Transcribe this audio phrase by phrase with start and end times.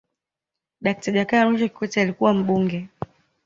[0.83, 2.87] dakta jakaya mrisho kikwete alikuwa mbunge